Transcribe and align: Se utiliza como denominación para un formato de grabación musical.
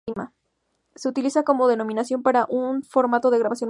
Se 0.95 1.07
utiliza 1.07 1.43
como 1.43 1.67
denominación 1.67 2.23
para 2.23 2.45
un 2.49 2.81
formato 2.83 3.29
de 3.29 3.37
grabación 3.37 3.51
musical. 3.51 3.59